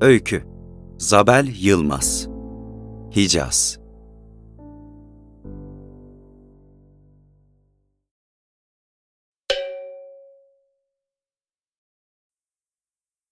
Öykü 0.00 0.44
Zabel 0.98 1.54
Yılmaz 1.58 2.28
Hicaz 3.16 3.78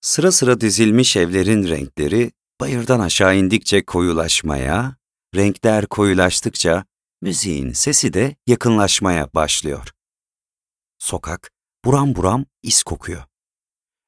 Sıra 0.00 0.32
sıra 0.32 0.61
dizilmiş 0.61 1.16
evlerin 1.16 1.69
renkleri 1.69 2.32
bayırdan 2.61 3.01
aşağı 3.01 3.37
indikçe 3.37 3.85
koyulaşmaya, 3.85 4.96
renkler 5.35 5.87
koyulaştıkça 5.87 6.85
müziğin 7.23 7.73
sesi 7.73 8.12
de 8.12 8.37
yakınlaşmaya 8.46 9.29
başlıyor. 9.35 9.91
Sokak 10.99 11.51
buram 11.85 12.15
buram 12.15 12.45
is 12.62 12.83
kokuyor. 12.83 13.34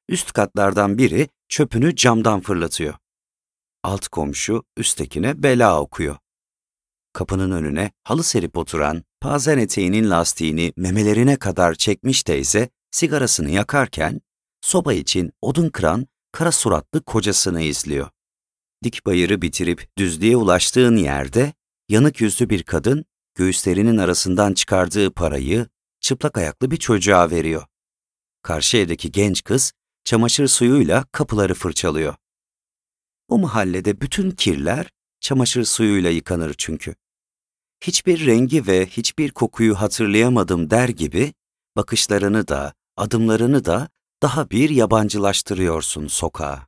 Üst 0.09 0.33
katlardan 0.33 0.97
biri 0.97 1.29
çöpünü 1.49 1.95
camdan 1.95 2.41
fırlatıyor. 2.41 2.93
Alt 3.83 4.07
komşu 4.07 4.63
üsttekine 4.77 5.43
bela 5.43 5.81
okuyor. 5.81 6.17
Kapının 7.13 7.51
önüne 7.51 7.91
halı 8.03 8.23
serip 8.23 8.57
oturan, 8.57 9.03
pazen 9.21 9.57
eteğinin 9.57 10.09
lastiğini 10.09 10.73
memelerine 10.77 11.35
kadar 11.35 11.75
çekmiş 11.75 12.23
teyze 12.23 12.69
sigarasını 12.91 13.49
yakarken, 13.49 14.21
soba 14.61 14.93
için 14.93 15.31
odun 15.41 15.69
kıran 15.69 16.07
kara 16.31 16.51
suratlı 16.51 17.03
kocasını 17.03 17.61
izliyor. 17.61 18.09
Dik 18.83 19.05
bayırı 19.05 19.41
bitirip 19.41 19.97
düzlüğe 19.97 20.37
ulaştığın 20.37 20.95
yerde, 20.95 21.53
yanık 21.89 22.21
yüzlü 22.21 22.49
bir 22.49 22.63
kadın 22.63 23.05
göğüslerinin 23.35 23.97
arasından 23.97 24.53
çıkardığı 24.53 25.13
parayı 25.13 25.67
çıplak 25.99 26.37
ayaklı 26.37 26.71
bir 26.71 26.77
çocuğa 26.77 27.31
veriyor. 27.31 27.65
Karşı 28.41 28.77
evdeki 28.77 29.11
genç 29.11 29.43
kız 29.43 29.73
çamaşır 30.07 30.47
suyuyla 30.47 31.05
kapıları 31.11 31.53
fırçalıyor. 31.53 32.15
O 33.27 33.37
mahallede 33.37 34.01
bütün 34.01 34.31
kirler 34.31 34.89
çamaşır 35.19 35.63
suyuyla 35.63 36.09
yıkanır 36.09 36.55
çünkü. 36.57 36.95
Hiçbir 37.83 38.25
rengi 38.25 38.67
ve 38.67 38.85
hiçbir 38.85 39.31
kokuyu 39.31 39.75
hatırlayamadım 39.75 40.69
der 40.69 40.89
gibi 40.89 41.33
bakışlarını 41.75 42.47
da, 42.47 42.73
adımlarını 42.97 43.65
da 43.65 43.89
daha 44.21 44.49
bir 44.49 44.69
yabancılaştırıyorsun 44.69 46.07
sokağa. 46.07 46.67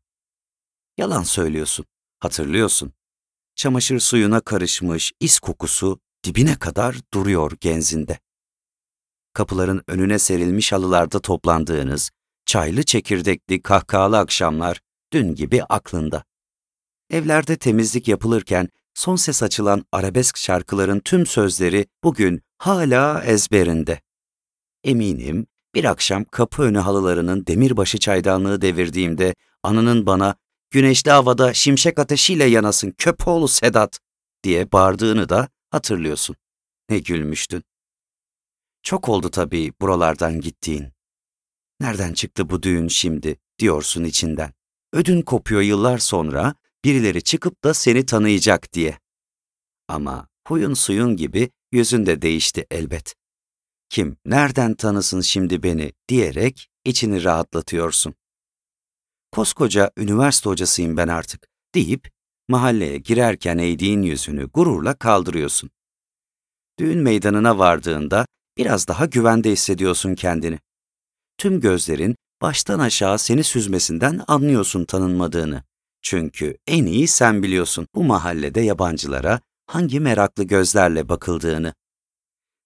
Yalan 0.98 1.24
söylüyorsun, 1.24 1.86
hatırlıyorsun. 2.20 2.94
Çamaşır 3.56 4.00
suyuna 4.00 4.42
karışmış 4.42 5.12
is 5.20 5.40
kokusu 5.40 6.00
dibine 6.24 6.60
kadar 6.60 6.96
duruyor 7.14 7.52
genzinde. 7.62 8.20
Kapıların 9.34 9.84
önüne 9.88 10.20
serilmiş 10.20 10.72
halılarda 10.72 11.20
toplandığınız, 11.20 12.12
çaylı 12.50 12.84
çekirdekli 12.84 13.62
kahkahalı 13.62 14.18
akşamlar 14.18 14.82
dün 15.14 15.36
gibi 15.36 15.64
aklında. 15.64 16.24
Evlerde 17.10 17.58
temizlik 17.58 18.08
yapılırken 18.08 18.70
son 18.94 19.16
ses 19.16 19.44
açılan 19.44 19.86
arabesk 19.92 20.38
şarkıların 20.38 21.00
tüm 21.00 21.26
sözleri 21.26 21.86
bugün 22.04 22.42
hala 22.58 23.24
ezberinde. 23.24 24.02
Eminim 24.84 25.48
bir 25.76 25.84
akşam 25.84 26.24
kapı 26.24 26.64
önü 26.64 26.78
halılarının 26.78 27.48
demirbaşı 27.48 27.98
çaydanlığı 27.98 28.62
devirdiğimde 28.62 29.36
anının 29.64 30.06
bana 30.06 30.36
güneşli 30.72 31.12
havada 31.12 31.54
şimşek 31.54 32.00
ateşiyle 32.00 32.46
yanasın 32.46 32.92
köpoğlu 32.98 33.48
Sedat 33.48 34.00
diye 34.44 34.72
bağırdığını 34.72 35.30
da 35.30 35.50
hatırlıyorsun. 35.72 36.36
Ne 36.90 37.00
gülmüştün. 37.00 37.64
Çok 38.84 39.10
oldu 39.10 39.30
tabii 39.30 39.74
buralardan 39.82 40.42
gittiğin. 40.42 40.99
Nereden 41.82 42.14
çıktı 42.14 42.50
bu 42.50 42.64
düğün 42.64 42.88
şimdi 42.88 43.38
diyorsun 43.60 44.04
içinden. 44.04 44.54
Ödün 44.94 45.22
kopuyor 45.22 45.62
yıllar 45.62 45.98
sonra 45.98 46.56
birileri 46.86 47.22
çıkıp 47.22 47.64
da 47.64 47.74
seni 47.74 48.06
tanıyacak 48.06 48.74
diye. 48.74 49.00
Ama 49.88 50.28
huyun 50.48 50.74
suyun 50.74 51.16
gibi 51.16 51.50
yüzün 51.72 52.06
de 52.06 52.22
değişti 52.22 52.66
elbet. 52.72 53.16
Kim 53.90 54.18
nereden 54.26 54.74
tanısın 54.74 55.22
şimdi 55.22 55.64
beni 55.64 55.94
diyerek 56.10 56.70
içini 56.86 57.24
rahatlatıyorsun. 57.24 58.16
Koskoca 59.32 59.92
üniversite 59.98 60.50
hocasıyım 60.50 60.98
ben 60.98 61.08
artık 61.08 61.48
deyip 61.76 62.12
mahalleye 62.48 62.98
girerken 62.98 63.58
eğdiğin 63.58 64.02
yüzünü 64.02 64.50
gururla 64.50 64.94
kaldırıyorsun. 64.94 65.70
Düğün 66.80 67.00
meydanına 67.00 67.58
vardığında 67.58 68.26
biraz 68.58 68.88
daha 68.88 69.06
güvende 69.06 69.52
hissediyorsun 69.52 70.16
kendini. 70.16 70.60
Tüm 71.40 71.60
gözlerin 71.60 72.16
baştan 72.42 72.80
aşağı 72.80 73.20
seni 73.20 73.44
süzmesinden 73.44 74.22
anlıyorsun 74.28 74.86
tanınmadığını. 74.86 75.64
Çünkü 76.02 76.58
en 76.68 76.86
iyi 76.86 77.08
sen 77.08 77.44
biliyorsun 77.44 77.88
bu 77.96 78.04
mahallede 78.04 78.62
yabancılara 78.62 79.42
hangi 79.66 80.00
meraklı 80.00 80.44
gözlerle 80.44 81.10
bakıldığını. 81.10 81.74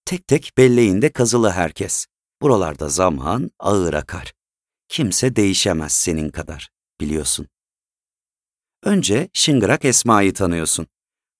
Tek 0.05 0.27
tek 0.27 0.51
belleğinde 0.57 1.11
kazılı 1.11 1.49
herkes. 1.49 2.05
Buralarda 2.41 2.89
zaman 2.89 3.51
ağır 3.59 3.93
akar. 3.93 4.33
Kimse 4.89 5.35
değişemez 5.35 5.91
senin 5.91 6.29
kadar, 6.29 6.69
biliyorsun. 7.01 7.47
Önce 8.83 9.29
Şıngırak 9.33 9.85
Esma'yı 9.85 10.33
tanıyorsun. 10.33 10.87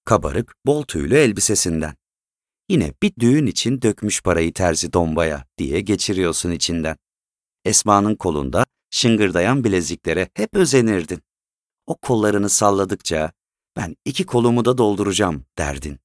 Kabarık, 0.06 0.54
bol 0.66 0.84
tüylü 0.84 1.16
elbisesinden. 1.16 1.96
Yine 2.70 2.94
bir 3.04 3.14
düğün 3.20 3.46
için 3.46 3.82
dökmüş 3.82 4.22
parayı 4.22 4.54
terzi 4.54 4.94
dombaya 4.94 5.46
diye 5.58 5.82
geçiriyorsun 5.82 6.52
içinden. 6.52 6.98
Esma'nın 7.66 8.16
kolunda 8.16 8.66
şıngırdayan 8.90 9.64
bileziklere 9.64 10.30
hep 10.34 10.54
özenirdin. 10.54 11.22
O 11.88 11.98
kollarını 11.98 12.50
salladıkça 12.50 13.32
ben 13.76 13.96
iki 14.06 14.26
kolumu 14.26 14.66
da 14.66 14.78
dolduracağım 14.78 15.46
derdin. 15.58 16.00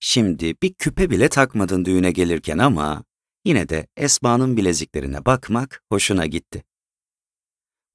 Şimdi 0.00 0.54
bir 0.62 0.74
küpe 0.74 1.10
bile 1.10 1.28
takmadın 1.28 1.84
düğüne 1.84 2.12
gelirken 2.12 2.58
ama 2.58 3.04
yine 3.44 3.68
de 3.68 3.86
Esma'nın 3.96 4.56
bileziklerine 4.56 5.24
bakmak 5.24 5.82
hoşuna 5.92 6.26
gitti. 6.26 6.64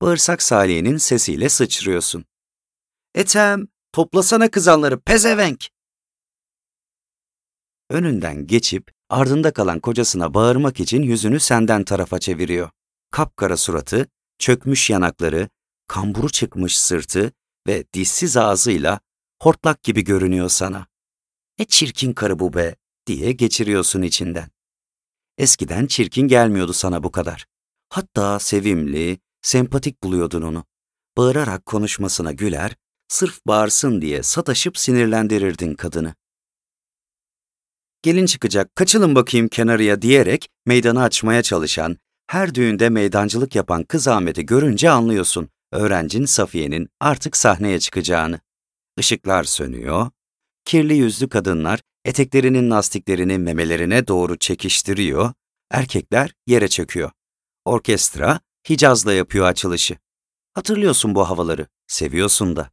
Bağırsak 0.02 0.42
Salih'in 0.42 0.98
sesiyle 0.98 1.50
sıçrıyorsun. 1.50 2.26
Etem, 3.16 3.68
toplasana 3.92 4.52
kızanları 4.52 5.00
pezevenk! 5.00 5.70
Önünden 7.90 8.48
geçip 8.48 8.92
ardında 9.10 9.54
kalan 9.54 9.80
kocasına 9.80 10.34
bağırmak 10.34 10.80
için 10.80 11.02
yüzünü 11.02 11.40
senden 11.40 11.84
tarafa 11.84 12.20
çeviriyor. 12.20 12.70
Kapkara 13.12 13.58
suratı, 13.58 14.08
çökmüş 14.40 14.90
yanakları, 14.90 15.50
kamburu 15.88 16.30
çıkmış 16.30 16.80
sırtı 16.80 17.32
ve 17.68 17.86
dişsiz 17.94 18.38
ağzıyla 18.38 19.00
hortlak 19.42 19.84
gibi 19.84 20.04
görünüyor 20.04 20.50
sana. 20.50 20.88
Ne 21.60 21.66
çirkin 21.66 22.14
karı 22.14 22.40
bu 22.40 22.54
be 22.54 22.76
diye 23.08 23.32
geçiriyorsun 23.32 24.02
içinden. 24.02 24.50
Eskiden 25.38 25.88
çirkin 25.88 26.28
gelmiyordu 26.28 26.74
sana 26.74 27.04
bu 27.04 27.12
kadar. 27.12 27.46
Hatta 27.90 28.40
sevimli, 28.40 29.20
sempatik 29.42 30.04
buluyordun 30.04 30.42
onu. 30.42 30.66
Bağırarak 31.18 31.66
konuşmasına 31.66 32.32
güler, 32.32 32.76
sırf 33.08 33.40
bağırsın 33.48 34.02
diye 34.02 34.24
sataşıp 34.24 34.78
sinirlendirirdin 34.78 35.76
kadını. 35.76 36.16
Gelin 38.02 38.26
çıkacak, 38.26 38.76
kaçılın 38.76 39.16
bakayım 39.16 39.48
kenarıya 39.48 40.02
diyerek 40.02 40.50
meydanı 40.66 41.02
açmaya 41.04 41.44
çalışan, 41.44 41.98
her 42.30 42.56
düğünde 42.56 42.90
meydancılık 42.90 43.56
yapan 43.56 43.84
kız 43.84 44.08
Ahmet'i 44.08 44.46
görünce 44.46 44.90
anlıyorsun 44.90 45.50
öğrencin 45.72 46.26
Safiye'nin 46.26 46.90
artık 47.00 47.38
sahneye 47.38 47.80
çıkacağını. 47.80 48.40
Işıklar 48.98 49.44
sönüyor, 49.44 50.10
kirli 50.66 50.94
yüzlü 50.94 51.30
kadınlar 51.30 51.80
eteklerinin 52.06 52.72
lastiklerini 52.72 53.38
memelerine 53.38 54.08
doğru 54.08 54.38
çekiştiriyor, 54.38 55.34
erkekler 55.72 56.34
yere 56.48 56.68
çöküyor. 56.68 57.12
Orkestra 57.66 58.40
Hicaz'la 58.70 59.14
yapıyor 59.14 59.46
açılışı. 59.46 59.98
Hatırlıyorsun 60.54 61.16
bu 61.16 61.30
havaları, 61.30 61.68
seviyorsun 61.88 62.56
da. 62.56 62.70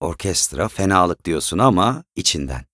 Orkestra 0.00 0.68
fenalık 0.68 1.24
diyorsun 1.24 1.58
ama 1.58 2.04
içinden. 2.16 2.64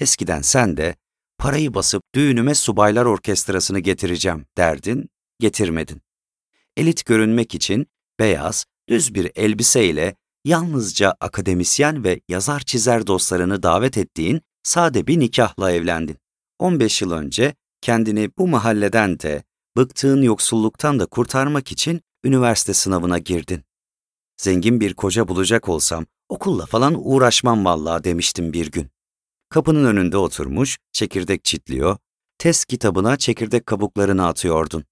Eskiden 0.00 0.42
sen 0.42 0.76
de 0.76 0.96
parayı 1.38 1.74
basıp 1.74 2.02
düğünüme 2.14 2.54
subaylar 2.54 3.04
orkestrasını 3.04 3.78
getireceğim 3.78 4.46
derdin, 4.56 5.10
getirmedin. 5.40 6.00
Elit 6.76 7.04
görünmek 7.04 7.54
için 7.54 7.86
beyaz, 8.18 8.64
düz 8.88 9.14
bir 9.14 9.30
elbiseyle 9.34 10.16
yalnızca 10.44 11.14
akademisyen 11.20 12.04
ve 12.04 12.20
yazar 12.28 12.60
çizer 12.60 13.06
dostlarını 13.06 13.62
davet 13.62 13.98
ettiğin 13.98 14.40
sade 14.62 15.06
bir 15.06 15.20
nikahla 15.20 15.72
evlendin. 15.72 16.16
15 16.58 17.02
yıl 17.02 17.10
önce 17.10 17.54
kendini 17.80 18.30
bu 18.38 18.48
mahalleden 18.48 19.20
de, 19.20 19.42
bıktığın 19.76 20.22
yoksulluktan 20.22 21.00
da 21.00 21.06
kurtarmak 21.06 21.72
için 21.72 22.00
üniversite 22.24 22.74
sınavına 22.74 23.18
girdin. 23.18 23.64
Zengin 24.36 24.80
bir 24.80 24.94
koca 24.94 25.28
bulacak 25.28 25.68
olsam 25.68 26.06
okulla 26.28 26.66
falan 26.66 26.94
uğraşmam 26.96 27.64
vallahi 27.64 28.04
demiştim 28.04 28.52
bir 28.52 28.70
gün. 28.70 28.88
Kapının 29.48 29.84
önünde 29.84 30.16
oturmuş, 30.16 30.78
çekirdek 30.92 31.44
çitliyor, 31.44 31.96
test 32.38 32.66
kitabına 32.66 33.16
çekirdek 33.16 33.66
kabuklarını 33.66 34.26
atıyordun. 34.26 34.84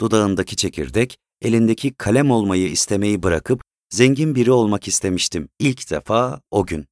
Dudağındaki 0.00 0.56
çekirdek, 0.56 1.18
elindeki 1.42 1.94
kalem 1.94 2.30
olmayı 2.30 2.70
istemeyi 2.70 3.22
bırakıp 3.22 3.62
zengin 3.90 4.34
biri 4.34 4.52
olmak 4.52 4.88
istemiştim 4.88 5.48
ilk 5.58 5.90
defa 5.90 6.40
o 6.50 6.66
gün. 6.66 6.86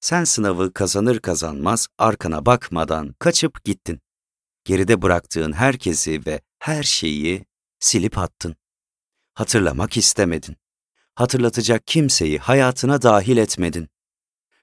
Sen 0.00 0.24
sınavı 0.24 0.72
kazanır 0.72 1.18
kazanmaz 1.18 1.86
arkana 1.98 2.46
bakmadan 2.46 3.14
kaçıp 3.18 3.64
gittin. 3.64 4.00
Geride 4.64 5.02
bıraktığın 5.02 5.52
herkesi 5.52 6.26
ve 6.26 6.40
her 6.58 6.82
şeyi 6.82 7.44
silip 7.80 8.18
attın. 8.18 8.56
Hatırlamak 9.34 9.96
istemedin. 9.96 10.56
Hatırlatacak 11.14 11.86
kimseyi 11.86 12.38
hayatına 12.38 13.02
dahil 13.02 13.36
etmedin. 13.36 13.88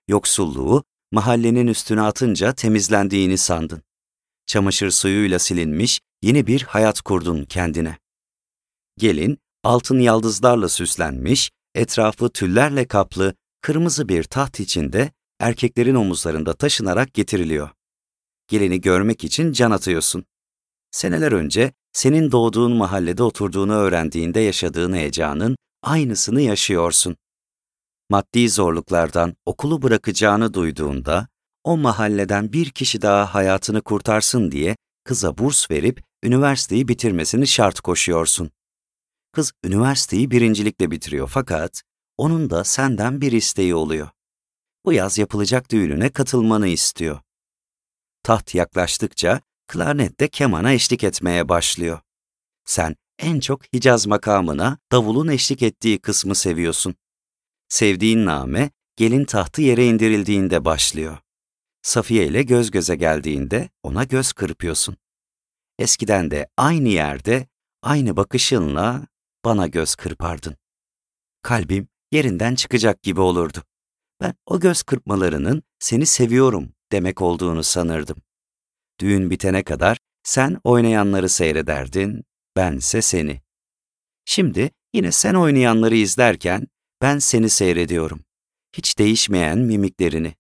Yoksulluğu 0.08 0.84
mahallenin 1.12 1.68
üstüne 1.68 2.02
atınca 2.02 2.54
temizlendiğini 2.54 3.38
sandın. 3.38 3.82
Çamaşır 4.46 4.92
suyuyla 4.92 5.40
silinmiş 5.40 6.00
yeni 6.22 6.48
bir 6.48 6.62
hayat 6.62 7.02
kurdun 7.02 7.44
kendine. 7.44 7.98
Gelin 8.98 9.38
altın 9.64 10.00
yaldızlarla 10.00 10.70
süslenmiş, 10.70 11.52
etrafı 11.76 12.30
tüllerle 12.30 12.88
kaplı 12.88 13.34
kırmızı 13.62 14.10
bir 14.10 14.24
taht 14.24 14.60
içinde 14.60 15.12
erkeklerin 15.40 15.96
omuzlarında 15.96 16.54
taşınarak 16.54 17.14
getiriliyor. 17.14 17.70
Gelini 18.48 18.82
görmek 18.82 19.24
için 19.24 19.52
can 19.52 19.72
atıyorsun. 19.72 20.26
Seneler 20.92 21.32
önce 21.32 21.74
senin 21.94 22.32
doğduğun 22.32 22.78
mahallede 22.78 23.24
oturduğunu 23.24 23.74
öğrendiğinde 23.74 24.40
yaşadığın 24.40 24.94
heyecanın 24.94 25.58
aynısını 25.84 26.42
yaşıyorsun. 26.42 27.16
Maddi 28.10 28.50
zorluklardan 28.50 29.34
okulu 29.46 29.82
bırakacağını 29.82 30.54
duyduğunda, 30.54 31.28
o 31.64 31.78
mahalleden 31.78 32.54
bir 32.54 32.70
kişi 32.70 33.02
daha 33.02 33.34
hayatını 33.34 33.82
kurtarsın 33.82 34.52
diye 34.52 34.76
kıza 35.04 35.38
burs 35.38 35.72
verip 35.72 36.09
üniversiteyi 36.24 36.88
bitirmesini 36.88 37.48
şart 37.48 37.80
koşuyorsun. 37.80 38.52
Kız 39.32 39.52
üniversiteyi 39.64 40.32
birincilikle 40.32 40.92
bitiriyor 40.92 41.30
fakat 41.34 41.82
onun 42.18 42.50
da 42.50 42.64
senden 42.64 43.22
bir 43.22 43.32
isteği 43.32 43.76
oluyor. 43.76 44.10
Bu 44.86 44.94
yaz 44.94 45.18
yapılacak 45.18 45.72
düğününe 45.72 46.10
katılmanı 46.10 46.68
istiyor. 46.68 47.20
Taht 48.24 48.56
yaklaştıkça 48.56 49.42
klarnette 49.68 50.28
kemana 50.28 50.72
eşlik 50.72 51.04
etmeye 51.04 51.50
başlıyor. 51.50 52.00
Sen 52.66 52.96
en 53.20 53.40
çok 53.40 53.74
Hicaz 53.74 54.08
makamına 54.08 54.78
davulun 54.92 55.28
eşlik 55.28 55.62
ettiği 55.62 56.00
kısmı 56.00 56.36
seviyorsun. 56.36 56.96
Sevdiğin 57.70 58.26
name 58.26 58.72
gelin 58.96 59.26
tahtı 59.26 59.62
yere 59.62 59.88
indirildiğinde 59.88 60.66
başlıyor. 60.66 61.18
Safiye 61.82 62.28
ile 62.28 62.44
göz 62.44 62.72
göze 62.72 62.96
geldiğinde 62.96 63.70
ona 63.84 64.04
göz 64.04 64.34
kırpıyorsun. 64.34 64.98
Eskiden 65.80 66.32
de 66.32 66.48
aynı 66.58 66.88
yerde, 66.88 67.48
aynı 67.82 68.18
bakışınla 68.18 69.08
bana 69.46 69.68
göz 69.68 69.96
kırpardın. 69.96 70.56
Kalbim 71.42 71.88
yerinden 72.12 72.56
çıkacak 72.56 73.04
gibi 73.04 73.22
olurdu. 73.22 73.64
Ben 74.22 74.34
o 74.46 74.60
göz 74.60 74.84
kırpmalarının 74.84 75.64
seni 75.80 76.06
seviyorum 76.06 76.74
demek 76.92 77.22
olduğunu 77.22 77.64
sanırdım. 77.64 78.18
Düğün 79.00 79.30
bitene 79.30 79.64
kadar 79.64 79.98
sen 80.24 80.58
oynayanları 80.64 81.30
seyrederdin, 81.30 82.24
bense 82.56 83.02
seni. 83.02 83.42
Şimdi 84.26 84.72
yine 84.94 85.12
sen 85.12 85.34
oynayanları 85.34 85.96
izlerken 85.96 86.68
ben 87.02 87.20
seni 87.20 87.50
seyrediyorum. 87.50 88.24
Hiç 88.78 89.00
değişmeyen 89.00 89.60
mimiklerini. 89.60 90.36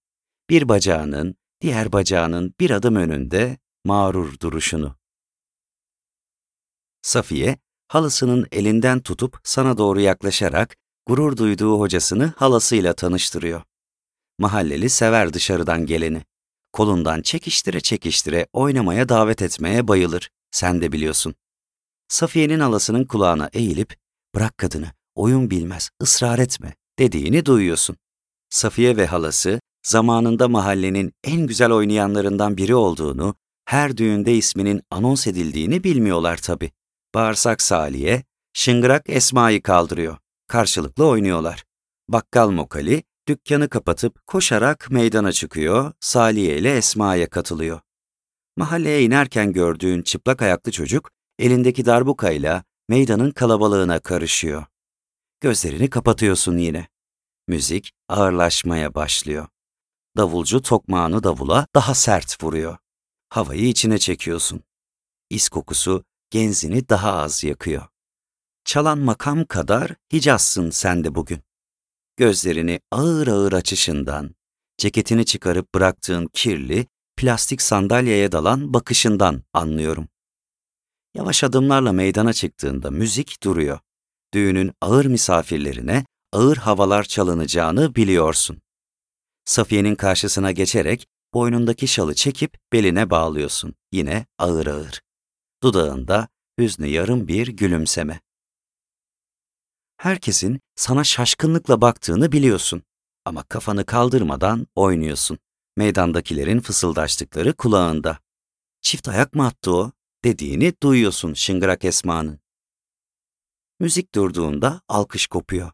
Bir 0.50 0.69
bacağının, 0.69 1.36
diğer 1.62 1.91
bacağının 1.91 2.53
bir 2.59 2.69
adım 2.71 2.95
önünde 2.95 3.57
mağrur 3.86 4.39
duruşunu. 4.39 4.99
Safiye, 7.01 7.57
halısının 7.88 8.48
elinden 8.51 9.00
tutup 9.00 9.40
sana 9.44 9.78
doğru 9.78 10.00
yaklaşarak 10.00 10.75
gurur 11.06 11.38
duyduğu 11.38 11.80
hocasını 11.80 12.34
halasıyla 12.38 12.94
tanıştırıyor. 12.94 13.62
Mahalleli 14.40 14.90
sever 14.90 15.34
dışarıdan 15.34 15.86
geleni. 15.86 16.24
Kolundan 16.74 17.22
çekiştire 17.22 17.81
çekiştire 17.81 18.48
oynamaya 18.54 19.10
davet 19.10 19.42
etmeye 19.42 19.88
bayılır. 19.88 20.30
Sen 20.51 20.81
de 20.81 20.92
biliyorsun. 20.92 21.36
Safiye'nin 22.07 22.60
halasının 22.60 23.06
kulağına 23.06 23.50
eğilip, 23.54 23.96
bırak 24.36 24.57
kadını, 24.57 24.92
oyun 25.16 25.51
bilmez, 25.51 25.90
ısrar 26.04 26.40
etme 26.40 26.74
dediğini 27.00 27.46
duyuyorsun. 27.46 27.98
Safiye 28.50 28.98
ve 28.98 29.06
halası, 29.06 29.60
zamanında 29.84 30.48
mahallenin 30.48 31.13
en 31.24 31.48
güzel 31.48 31.72
oynayanlarından 31.72 32.57
biri 32.57 32.75
olduğunu, 32.75 33.36
her 33.66 33.98
düğünde 33.98 34.36
isminin 34.36 34.81
anons 34.92 35.28
edildiğini 35.28 35.84
bilmiyorlar 35.84 36.38
tabii. 36.38 36.72
Bağırsak 37.15 37.61
Saliye, 37.61 38.23
Şıngırak 38.53 39.03
Esma'yı 39.09 39.61
kaldırıyor. 39.61 40.17
Karşılıklı 40.47 41.07
oynuyorlar. 41.07 41.63
Bakkal 42.07 42.50
Mokali, 42.50 43.03
dükkanı 43.27 43.69
kapatıp 43.69 44.27
koşarak 44.27 44.91
meydana 44.91 45.31
çıkıyor, 45.31 45.94
Saliye 46.00 46.57
ile 46.57 46.77
Esma'ya 46.77 47.29
katılıyor. 47.29 47.79
Mahalleye 48.57 49.03
inerken 49.03 49.53
gördüğün 49.53 50.01
çıplak 50.01 50.41
ayaklı 50.41 50.71
çocuk, 50.71 51.11
elindeki 51.39 51.85
darbukayla 51.85 52.63
meydanın 52.89 53.31
kalabalığına 53.31 54.00
karışıyor. 54.00 54.65
Gözlerini 55.41 55.89
kapatıyorsun 55.89 56.57
yine. 56.57 56.88
Müzik 57.47 57.91
ağırlaşmaya 58.09 58.95
başlıyor. 58.95 59.47
Davulcu 60.17 60.62
tokmağını 60.62 61.23
davula 61.23 61.67
daha 61.75 61.94
sert 61.95 62.44
vuruyor. 62.44 62.77
Havayı 63.29 63.67
içine 63.67 63.97
çekiyorsun. 63.97 64.63
İs 65.29 65.50
kokusu 65.50 66.03
genzini 66.29 66.89
daha 66.89 67.13
az 67.13 67.43
yakıyor. 67.43 67.87
Çalan 68.65 68.99
makam 68.99 69.45
kadar 69.45 69.95
Hicazsın 70.13 70.69
sen 70.69 71.03
de 71.03 71.15
bugün. 71.15 71.39
Gözlerini 72.17 72.79
ağır 72.91 73.27
ağır 73.27 73.53
açışından, 73.53 74.35
ceketini 74.77 75.25
çıkarıp 75.25 75.75
bıraktığın 75.75 76.29
kirli, 76.33 76.87
plastik 77.17 77.61
sandalyeye 77.61 78.31
dalan 78.31 78.73
bakışından 78.73 79.43
anlıyorum. 79.53 80.07
Yavaş 81.15 81.43
adımlarla 81.43 81.93
meydana 81.93 82.33
çıktığında 82.33 82.91
müzik 82.91 83.43
duruyor. 83.43 83.79
Düğünün 84.33 84.71
ağır 84.81 85.05
misafirlerine 85.05 86.05
ağır 86.33 86.57
havalar 86.57 87.03
çalınacağını 87.03 87.95
biliyorsun. 87.95 88.61
Safiye'nin 89.45 89.95
karşısına 89.95 90.51
geçerek 90.51 91.07
boynundaki 91.33 91.87
şalı 91.87 92.15
çekip 92.15 92.57
beline 92.73 93.09
bağlıyorsun. 93.09 93.75
Yine 93.91 94.25
ağır 94.37 94.67
ağır. 94.67 95.01
Dudağında 95.63 96.27
hüznü 96.59 96.88
yarım 96.88 97.27
bir 97.27 97.47
gülümseme. 97.47 98.21
Herkesin 99.98 100.60
sana 100.75 101.03
şaşkınlıkla 101.03 101.81
baktığını 101.81 102.31
biliyorsun 102.31 102.84
ama 103.25 103.43
kafanı 103.43 103.86
kaldırmadan 103.86 104.67
oynuyorsun. 104.75 105.39
Meydandakilerin 105.77 106.60
fısıldaştıkları 106.60 107.53
kulağında. 107.53 108.19
Çift 108.81 109.07
ayak 109.07 109.34
mı 109.34 109.45
attı 109.45 109.75
o? 109.75 109.91
dediğini 110.24 110.74
duyuyorsun 110.84 111.34
Şıngırak 111.34 111.86
Esma'nın. 111.86 112.39
Müzik 113.79 114.15
durduğunda 114.15 114.81
alkış 114.88 115.27
kopuyor. 115.27 115.72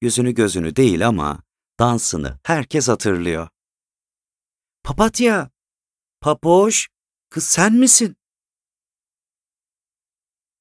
Yüzünü 0.00 0.34
gözünü 0.34 0.76
değil 0.76 1.08
ama 1.08 1.42
dansını 1.78 2.38
herkes 2.42 2.88
hatırlıyor. 2.88 3.48
Papatya! 4.84 5.50
Papoş! 6.20 6.88
Kız 7.30 7.44
sen 7.44 7.72
misin? 7.74 8.16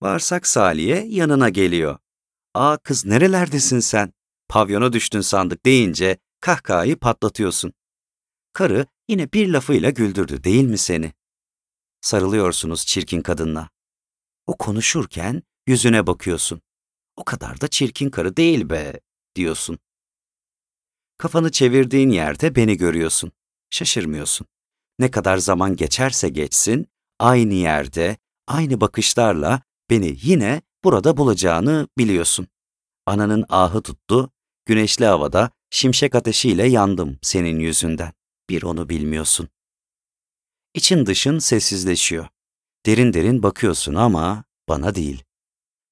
Varsak 0.02 0.48
Saliye 0.48 1.06
yanına 1.08 1.50
geliyor. 1.50 1.98
Aa 2.54 2.78
kız 2.78 3.06
nerelerdesin 3.06 3.80
sen? 3.80 4.14
Pavyona 4.50 4.94
düştün 4.94 5.22
sandık 5.22 5.66
deyince 5.66 6.18
kahkahayı 6.40 7.00
patlatıyorsun. 7.00 7.74
Karı 8.54 8.86
yine 9.08 9.34
bir 9.34 9.50
lafıyla 9.54 9.90
güldürdü 9.90 10.44
değil 10.44 10.64
mi 10.64 10.78
seni? 10.78 11.14
Sarılıyorsunuz 12.02 12.86
çirkin 12.86 13.22
kadınla. 13.22 13.70
O 14.48 14.58
konuşurken 14.58 15.44
yüzüne 15.68 16.08
bakıyorsun. 16.08 16.62
O 17.16 17.26
kadar 17.26 17.62
da 17.62 17.68
çirkin 17.68 18.10
karı 18.10 18.38
değil 18.38 18.70
be, 18.70 19.00
diyorsun. 19.36 19.80
Kafanı 21.18 21.52
çevirdiğin 21.52 22.10
yerde 22.10 22.56
beni 22.56 22.78
görüyorsun. 22.78 23.32
Şaşırmıyorsun. 23.70 24.48
Ne 25.00 25.12
kadar 25.12 25.38
zaman 25.38 25.76
geçerse 25.76 26.30
geçsin, 26.30 26.88
aynı 27.20 27.54
yerde, 27.54 28.18
aynı 28.48 28.82
bakışlarla 28.82 29.62
beni 29.90 30.18
yine 30.22 30.62
burada 30.84 31.18
bulacağını 31.18 31.88
biliyorsun. 31.98 32.48
Ananın 33.06 33.46
ahı 33.50 33.82
tuttu, 33.82 34.32
güneşli 34.66 35.06
havada 35.06 35.52
şimşek 35.70 36.16
ateşiyle 36.16 36.68
yandım 36.68 37.20
senin 37.22 37.60
yüzünden. 37.60 38.14
Bir 38.50 38.64
onu 38.64 38.90
bilmiyorsun. 38.90 39.50
İçin 40.74 41.06
dışın 41.06 41.40
sessizleşiyor. 41.40 42.28
Derin 42.86 43.14
derin 43.14 43.44
bakıyorsun 43.44 43.96
ama 43.96 44.44
bana 44.70 44.96
değil. 44.96 45.24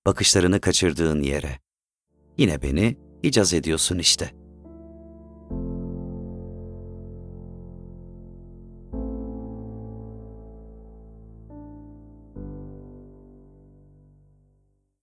Bakışlarını 0.05 0.61
kaçırdığın 0.61 1.21
yere. 1.21 1.59
Yine 2.37 2.61
beni 2.61 2.97
icaz 3.23 3.53
ediyorsun 3.53 3.97
işte.'' 3.99 4.44